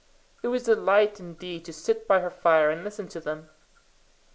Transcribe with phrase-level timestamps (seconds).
[0.41, 3.49] It was delight indeed to sit by her fire and listen to them.